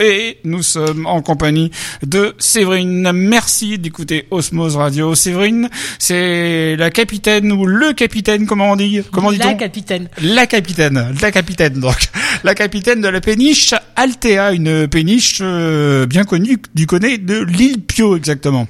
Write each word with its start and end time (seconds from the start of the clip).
Et 0.00 0.38
nous 0.44 0.62
sommes 0.62 1.06
en 1.06 1.22
compagnie 1.22 1.70
de 2.06 2.34
Séverine. 2.38 3.10
Merci 3.12 3.78
d'écouter 3.78 4.26
Osmose 4.30 4.76
Radio. 4.76 5.14
Séverine, 5.14 5.68
c'est 5.98 6.76
la 6.76 6.90
capitaine 6.90 7.52
ou 7.52 7.66
le 7.66 7.92
capitaine, 7.92 8.46
comment 8.46 8.72
on 8.72 8.76
dit 8.76 9.00
Comment 9.12 9.32
dit 9.32 9.38
La 9.38 9.54
capitaine. 9.54 10.08
La 10.22 10.46
capitaine, 10.46 11.14
la 11.20 11.30
capitaine 11.30 11.80
donc. 11.80 11.96
La 12.44 12.54
capitaine 12.54 13.00
de 13.00 13.08
la 13.08 13.20
péniche 13.20 13.72
Altea, 13.94 14.52
une 14.52 14.88
péniche 14.88 15.38
euh, 15.42 16.06
bien 16.06 16.24
connue 16.24 16.58
du 16.74 16.86
côté 16.86 17.18
de 17.18 17.40
l'île 17.42 17.80
Pio 17.80 18.16
exactement. 18.16 18.66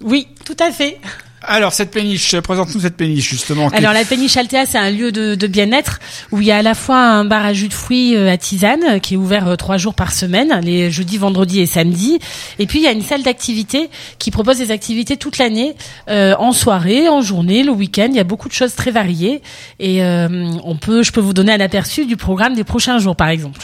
Oui, 0.00 0.28
tout 0.44 0.56
à 0.60 0.70
fait. 0.70 0.98
Alors 1.42 1.72
cette 1.72 1.90
péniche, 1.90 2.36
présente-nous 2.40 2.80
cette 2.80 2.96
péniche 2.96 3.28
justement. 3.30 3.68
Alors 3.68 3.92
la 3.92 4.04
péniche 4.04 4.36
Altea, 4.36 4.66
c'est 4.66 4.78
un 4.78 4.90
lieu 4.90 5.12
de, 5.12 5.34
de 5.34 5.46
bien-être 5.46 6.00
où 6.32 6.40
il 6.40 6.46
y 6.46 6.50
a 6.50 6.58
à 6.58 6.62
la 6.62 6.74
fois 6.74 6.98
un 6.98 7.24
bar 7.24 7.44
à 7.44 7.52
jus 7.52 7.68
de 7.68 7.74
fruits 7.74 8.16
euh, 8.16 8.32
à 8.32 8.36
tisane 8.36 8.82
euh, 8.88 8.98
qui 8.98 9.14
est 9.14 9.16
ouvert 9.16 9.46
euh, 9.46 9.56
trois 9.56 9.76
jours 9.76 9.94
par 9.94 10.12
semaine, 10.12 10.60
les 10.62 10.90
jeudis, 10.90 11.16
vendredis 11.16 11.60
et 11.60 11.66
samedis. 11.66 12.18
Et 12.58 12.66
puis 12.66 12.80
il 12.80 12.82
y 12.82 12.88
a 12.88 12.92
une 12.92 13.02
salle 13.02 13.22
d'activité 13.22 13.88
qui 14.18 14.30
propose 14.30 14.58
des 14.58 14.70
activités 14.72 15.16
toute 15.16 15.38
l'année, 15.38 15.74
euh, 16.08 16.34
en 16.38 16.52
soirée, 16.52 17.08
en 17.08 17.22
journée, 17.22 17.62
le 17.62 17.72
week-end. 17.72 18.08
Il 18.10 18.16
y 18.16 18.20
a 18.20 18.24
beaucoup 18.24 18.48
de 18.48 18.54
choses 18.54 18.74
très 18.74 18.90
variées 18.90 19.40
et 19.78 20.02
euh, 20.02 20.50
on 20.64 20.76
peut, 20.76 21.02
je 21.02 21.12
peux 21.12 21.20
vous 21.20 21.34
donner 21.34 21.52
un 21.52 21.60
aperçu 21.60 22.04
du 22.04 22.16
programme 22.16 22.54
des 22.54 22.64
prochains 22.64 22.98
jours, 22.98 23.14
par 23.16 23.28
exemple. 23.28 23.60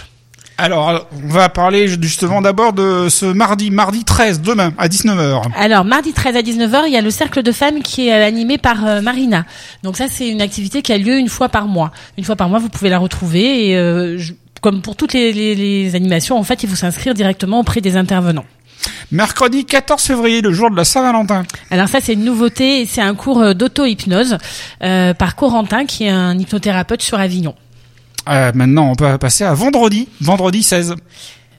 Alors, 0.57 1.09
on 1.25 1.29
va 1.33 1.49
parler 1.49 1.89
justement 1.89 2.41
d'abord 2.41 2.73
de 2.73 3.09
ce 3.09 3.27
mardi, 3.27 3.71
mardi 3.73 4.05
13, 4.05 4.41
demain, 4.41 4.73
à 4.79 4.87
19h. 4.87 5.43
Alors, 5.59 5.85
mardi 5.85 6.13
13 6.13 6.37
à 6.37 6.43
19h, 6.43 6.85
il 6.87 6.93
y 6.93 6.97
a 6.97 7.01
le 7.01 7.11
cercle 7.11 7.43
de 7.43 7.51
femmes 7.51 7.83
qui 7.83 8.07
est 8.09 8.13
animé 8.13 8.57
par 8.57 8.87
euh, 8.87 9.01
Marina. 9.01 9.45
Donc 9.83 9.97
ça, 9.97 10.07
c'est 10.09 10.29
une 10.29 10.41
activité 10.41 10.81
qui 10.83 10.93
a 10.93 10.99
lieu 10.99 11.19
une 11.19 11.29
fois 11.29 11.49
par 11.49 11.67
mois. 11.67 11.91
Une 12.19 12.25
fois 12.25 12.37
par 12.37 12.49
mois, 12.49 12.61
vous 12.61 12.69
pouvez 12.69 12.89
la 12.89 12.99
retrouver 12.99 13.71
et 13.71 13.77
euh, 13.77 14.17
je- 14.17 14.33
comme 14.61 14.81
pour 14.81 14.95
toutes 14.95 15.13
les, 15.13 15.33
les- 15.33 15.57
les 15.57 15.95
animations, 15.97 16.39
en 16.39 16.45
fait, 16.45 16.63
il 16.63 16.69
faut 16.69 16.77
s'inscrire 16.77 17.15
directement 17.15 17.59
auprès 17.61 17.81
des 17.81 17.97
intervenants. 17.97 18.45
Mercredi 19.11 19.65
14 19.65 20.03
février, 20.03 20.41
le 20.41 20.53
jour 20.53 20.71
de 20.71 20.77
la 20.77 20.85
Saint-Valentin. 20.85 21.43
Alors 21.71 21.89
ça, 21.89 21.99
c'est 22.01 22.13
une 22.15 22.25
nouveauté, 22.25 22.87
c'est 22.87 23.01
un 23.01 23.15
cours 23.15 23.41
euh, 23.41 23.55
d'auto-hypnose 23.55 24.39
euh, 24.83 25.15
par 25.15 25.37
Corentin, 25.37 25.85
qui 25.85 26.05
est 26.05 26.11
un 26.11 26.39
hypnothérapeute 26.39 27.03
sur 27.03 27.19
Avignon. 27.19 27.55
Euh, 28.29 28.53
maintenant, 28.55 28.91
on 28.91 28.95
peut 28.95 29.19
passer 29.19 29.45
à 29.45 29.55
vendredi, 29.55 30.09
vendredi 30.21 30.63
16. 30.63 30.97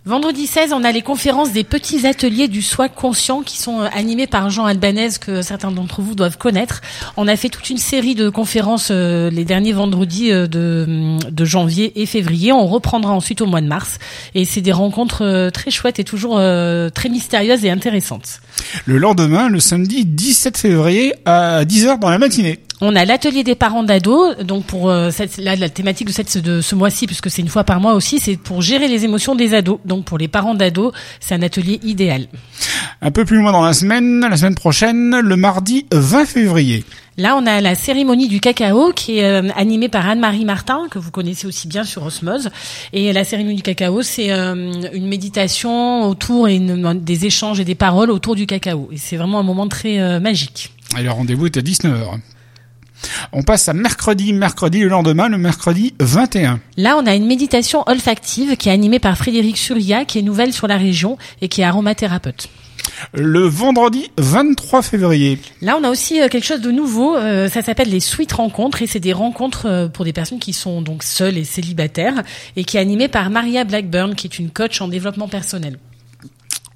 Vendredi 0.08 0.45
16, 0.45 0.71
on 0.71 0.83
a 0.83 0.91
les 0.91 1.02
conférences 1.02 1.52
des 1.52 1.63
petits 1.63 2.05
ateliers 2.05 2.47
du 2.47 2.61
soi 2.61 2.89
conscient 2.89 3.41
qui 3.41 3.58
sont 3.58 3.81
euh, 3.81 3.88
animés 3.91 4.27
par 4.27 4.52
Jean 4.52 4.66
Albanese 4.66 5.17
que 5.17 5.41
certains 5.41 5.71
d'entre 5.71 6.03
vous 6.03 6.13
doivent 6.13 6.38
connaître. 6.38 6.81
On 7.17 7.27
a 7.27 7.36
fait 7.36 7.49
toute 7.49 7.71
une 7.71 7.80
série 7.80 8.13
de 8.13 8.30
conférences 8.30 8.89
euh, 8.91 9.31
les 9.31 9.45
derniers 9.45 9.73
vendredis 9.73 10.31
euh, 10.31 10.45
de, 10.45 11.45
janvier 11.45 11.99
et 11.99 12.05
février. 12.05 12.52
On 12.52 12.67
reprendra 12.67 13.13
ensuite 13.13 13.41
au 13.41 13.47
mois 13.47 13.61
de 13.61 13.67
mars. 13.67 13.97
Et 14.36 14.45
c'est 14.45 14.61
des 14.61 14.71
rencontres 14.71 15.49
très 15.52 15.71
chouettes 15.71 15.97
et 15.97 16.03
toujours 16.03 16.36
très 16.36 17.09
mystérieuses 17.09 17.66
et 17.66 17.71
intéressantes. 17.71 18.41
Le 18.86 18.98
lendemain, 18.98 19.50
le 19.50 19.59
samedi 19.59 20.06
17 20.06 20.58
février, 20.58 21.14
à 21.25 21.64
10h 21.66 22.00
dans 22.00 22.09
la 22.09 22.17
matinée. 22.17 22.59
On 22.81 22.95
a 22.95 23.06
l'atelier 23.06 23.44
des 23.44 23.56
parents 23.56 23.84
d'ados, 23.84 24.38
donc 24.39 24.66
pour 24.66 24.89
euh, 24.89 25.09
la 25.38 25.70
thématique 25.70 26.08
de, 26.08 26.11
cette, 26.11 26.38
de 26.38 26.59
ce 26.59 26.76
mois-ci, 26.76 27.08
puisque 27.08 27.30
c'est 27.30 27.42
une 27.42 27.48
fois 27.48 27.64
par 27.64 27.80
mois 27.80 27.94
aussi, 27.94 28.20
c'est 28.20 28.36
pour 28.36 28.61
gérer 28.61 28.89
les 28.89 29.06
émotions 29.06 29.33
des 29.33 29.53
ados. 29.53 29.80
Donc 29.86 30.03
pour 30.03 30.17
les 30.17 30.28
parents 30.28 30.56
d'ados, 30.56 30.92
c'est 31.22 31.36
un 31.36 31.42
atelier 31.42 31.80
idéal. 31.83 32.28
Un 33.02 33.11
peu 33.11 33.25
plus 33.25 33.38
loin 33.38 33.52
dans 33.52 33.64
la 33.64 33.73
semaine, 33.73 34.22
la 34.22 34.38
semaine 34.38 34.55
prochaine, 34.55 35.19
le 35.19 35.36
mardi 35.36 35.86
20 35.91 36.25
février. 36.25 36.83
Là, 37.17 37.38
on 37.38 37.45
a 37.45 37.61
la 37.61 37.75
cérémonie 37.75 38.27
du 38.27 38.39
cacao 38.42 38.92
qui 38.94 39.19
est 39.19 39.23
euh, 39.25 39.50
animée 39.55 39.88
par 39.88 40.08
Anne-Marie 40.08 40.44
Martin, 40.44 40.88
que 40.92 41.00
vous 41.00 41.11
connaissez 41.11 41.47
aussi 41.47 41.67
bien 41.67 41.83
sur 41.86 42.03
Osmose. 42.03 42.50
Et 42.92 43.14
la 43.14 43.23
cérémonie 43.23 43.55
du 43.55 43.61
cacao, 43.61 44.02
c'est 44.02 44.31
euh, 44.31 44.72
une 44.94 45.08
méditation 45.08 46.03
autour 46.09 46.47
et 46.50 46.55
une- 46.58 47.00
des 47.02 47.25
échanges 47.25 47.59
et 47.59 47.66
des 47.66 47.75
paroles 47.75 48.11
autour 48.11 48.36
du 48.36 48.45
cacao. 48.45 48.89
Et 48.92 48.97
c'est 48.97 49.16
vraiment 49.16 49.39
un 49.39 49.44
moment 49.44 49.67
très 49.70 49.99
euh, 49.99 50.20
magique. 50.20 50.72
Et 50.99 51.03
le 51.03 51.11
rendez-vous 51.11 51.45
est 51.45 51.55
à 51.58 51.61
19h. 51.61 52.20
On 53.33 53.43
passe 53.43 53.70
à 53.70 53.73
mercredi, 53.73 54.33
mercredi 54.33 54.80
le 54.80 54.87
lendemain, 54.87 55.30
le 55.30 55.37
mercredi 55.37 55.93
21. 55.99 56.60
Là, 56.77 56.98
on 56.98 57.05
a 57.05 57.14
une 57.15 57.27
méditation 57.27 57.83
olfactive 57.87 58.58
qui 58.58 58.70
est 58.70 58.71
animée 58.71 58.99
par 58.99 59.15
Frédéric 59.17 59.58
Suria, 59.58 60.05
qui 60.05 60.20
est 60.20 60.21
nouvelle 60.21 60.52
sur 60.54 60.67
la 60.67 60.77
région 60.77 61.17
et 61.42 61.48
qui 61.48 61.61
est 61.61 61.65
aromathérapeute. 61.65 62.49
Le 63.14 63.42
vendredi 63.42 64.10
23 64.17 64.82
février. 64.82 65.39
Là, 65.61 65.78
on 65.80 65.83
a 65.83 65.89
aussi 65.89 66.22
euh, 66.22 66.28
quelque 66.28 66.45
chose 66.45 66.61
de 66.61 66.72
nouveau. 66.72 67.16
euh, 67.16 67.50
ça 67.50 67.61
s'appelle 67.61 67.89
les 67.89 68.00
suites 68.00 68.33
rencontres 68.33 68.82
et 68.82 68.88
c'est 68.88 69.00
des 69.00 69.14
rencontres 69.14 69.66
euh, 69.66 69.88
pour 69.88 70.06
des 70.06 70.14
personnes 70.14 70.39
qui 70.39 70.54
sont 70.54 70.82
donc 70.82 71.04
seules 71.04 71.38
et 71.38 71.44
célibataires 71.44 72.23
et 72.55 72.64
qui 72.64 72.78
est 72.78 72.80
animée 72.80 73.08
par 73.08 73.30
Maria 73.30 73.64
Blackburn, 73.64 74.16
qui 74.16 74.28
est 74.28 74.39
une 74.39 74.50
coach 74.50 74.82
en 74.82 74.88
développement 74.88 75.28
personnel. 75.28 75.78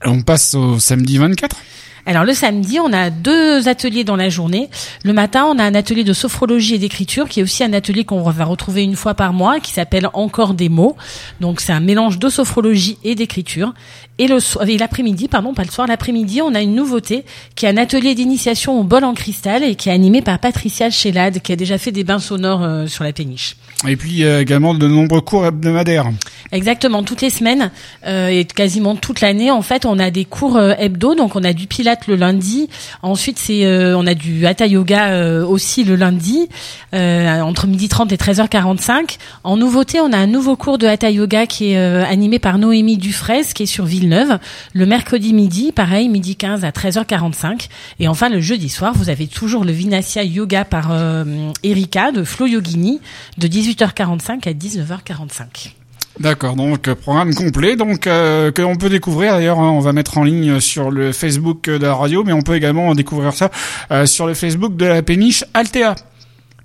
On 0.05 0.21
passe 0.21 0.55
au 0.55 0.79
samedi 0.79 1.17
24. 1.17 1.57
Alors 2.05 2.23
le 2.23 2.33
samedi, 2.33 2.79
on 2.79 2.91
a 2.91 3.09
deux 3.09 3.67
ateliers 3.67 4.03
dans 4.03 4.15
la 4.15 4.29
journée. 4.29 4.69
Le 5.03 5.13
matin, 5.13 5.45
on 5.45 5.59
a 5.59 5.63
un 5.63 5.75
atelier 5.75 6.03
de 6.03 6.13
sophrologie 6.13 6.75
et 6.75 6.79
d'écriture 6.79 7.29
qui 7.29 7.39
est 7.39 7.43
aussi 7.43 7.63
un 7.63 7.73
atelier 7.73 8.03
qu'on 8.03 8.21
va 8.21 8.45
retrouver 8.45 8.83
une 8.83 8.95
fois 8.95 9.13
par 9.13 9.33
mois 9.33 9.59
qui 9.59 9.71
s'appelle 9.71 10.09
Encore 10.13 10.53
des 10.53 10.69
mots. 10.69 10.95
Donc 11.39 11.61
c'est 11.61 11.73
un 11.73 11.79
mélange 11.79 12.17
de 12.17 12.29
sophrologie 12.29 12.97
et 13.03 13.15
d'écriture. 13.15 13.73
Et 14.19 14.27
le 14.27 14.39
so- 14.39 14.61
et 14.61 14.77
l'après-midi, 14.77 15.27
pardon, 15.27 15.53
pas 15.53 15.63
le 15.63 15.71
soir, 15.71 15.87
l'après-midi, 15.87 16.41
on 16.41 16.53
a 16.53 16.61
une 16.61 16.75
nouveauté 16.75 17.23
qui 17.55 17.65
est 17.65 17.69
un 17.69 17.77
atelier 17.77 18.13
d'initiation 18.15 18.79
au 18.79 18.83
bol 18.83 19.03
en 19.05 19.13
cristal 19.13 19.63
et 19.63 19.75
qui 19.75 19.89
est 19.89 19.93
animé 19.93 20.21
par 20.21 20.37
Patricia 20.39 20.89
Chélade 20.89 21.39
qui 21.39 21.51
a 21.51 21.55
déjà 21.55 21.77
fait 21.77 21.91
des 21.91 22.03
bains 22.03 22.19
sonores 22.19 22.61
euh, 22.63 22.85
sur 22.87 23.03
la 23.03 23.13
péniche. 23.13 23.55
Et 23.87 23.95
puis 23.95 24.25
euh, 24.25 24.41
également 24.41 24.73
de 24.73 24.87
nombreux 24.87 25.21
cours 25.21 25.45
hebdomadaires. 25.45 26.11
Exactement, 26.51 27.01
toutes 27.03 27.21
les 27.21 27.29
semaines 27.29 27.71
euh, 28.05 28.27
et 28.27 28.43
quasiment 28.43 28.95
toute 28.97 29.21
l'année, 29.21 29.51
en 29.51 29.61
fait, 29.61 29.85
on 29.85 29.97
a 29.99 30.11
des 30.11 30.25
cours 30.25 30.57
euh, 30.57 30.73
hebdo. 30.77 31.15
Donc, 31.15 31.35
on 31.37 31.43
a 31.45 31.53
du 31.53 31.65
Pilate 31.67 32.07
le 32.07 32.15
lundi. 32.15 32.67
Ensuite, 33.01 33.39
c'est 33.39 33.65
on 33.95 34.05
a 34.05 34.13
du 34.15 34.45
Hatha 34.45 34.67
Yoga 34.67 35.43
aussi 35.45 35.83
le 35.85 35.95
lundi 35.95 36.49
entre 36.93 37.67
midi 37.67 37.87
30 37.87 38.11
et 38.11 38.17
13h45. 38.17 39.17
En 39.43 39.55
nouveauté, 39.57 40.01
on 40.01 40.11
a 40.11 40.17
un 40.17 40.27
nouveau 40.27 40.55
cours 40.55 40.77
de 40.77 40.87
Hatha 40.87 41.09
Yoga 41.09 41.45
qui 41.45 41.71
est 41.71 41.77
animé 41.77 42.39
par 42.39 42.57
Noémie 42.57 42.97
Dufresne, 42.97 43.45
qui 43.53 43.63
est 43.63 43.67
sur 43.67 43.85
Villeneuve, 44.09 44.39
le 44.73 44.85
mercredi 44.87 45.33
midi, 45.33 45.71
pareil, 45.71 46.09
midi 46.09 46.35
15 46.35 46.65
à 46.65 46.71
13h45. 46.71 47.67
Et 47.99 48.07
enfin, 48.07 48.29
le 48.29 48.41
jeudi 48.41 48.67
soir, 48.69 48.93
vous 48.95 49.09
avez 49.09 49.27
toujours 49.27 49.63
le 49.63 49.71
Vinasya 49.71 50.23
Yoga 50.23 50.65
par 50.65 50.89
euh, 50.91 51.51
Erika 51.63 52.11
de 52.11 52.23
Flo 52.23 52.47
Yogini 52.47 52.99
de 53.37 53.47
18h45 53.47 54.47
à 54.49 54.53
19h45. 54.53 55.73
D'accord, 56.19 56.55
donc 56.55 56.87
euh, 56.87 56.95
programme 56.95 57.33
complet, 57.35 57.75
donc 57.75 58.07
euh, 58.07 58.51
que 58.51 58.61
on 58.63 58.75
peut 58.75 58.89
découvrir 58.89 59.33
d'ailleurs. 59.33 59.59
hein, 59.59 59.69
on 59.69 59.79
va 59.79 59.93
mettre 59.93 60.17
en 60.17 60.23
ligne 60.23 60.59
sur 60.59 60.89
le 60.91 61.11
Facebook 61.13 61.65
de 61.65 61.77
la 61.85 61.93
radio, 61.93 62.23
mais 62.23 62.33
on 62.33 62.41
peut 62.41 62.55
également 62.55 62.93
découvrir 62.95 63.33
ça 63.33 63.51
euh, 63.91 64.05
sur 64.07 64.25
le 64.25 64.33
Facebook 64.33 64.75
de 64.75 64.85
la 64.85 65.01
péniche 65.03 65.45
Altea, 65.53 65.93